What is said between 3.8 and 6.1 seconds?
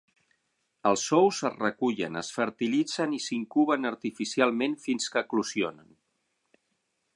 artificialment fins que eclosionen.